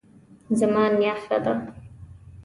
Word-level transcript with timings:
زما 0.59 0.83
نیا 0.97 1.13
ښه 1.23 1.37
ده 1.43 1.53